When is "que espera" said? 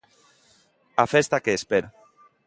1.43-1.89